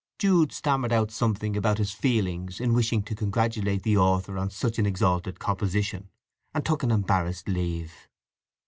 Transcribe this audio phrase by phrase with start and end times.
[0.17, 4.79] Jude stammered out something about his feelings in wishing to congratulate the author on such
[4.79, 6.09] an exalted composition,
[6.55, 8.09] and took an embarrassed leave.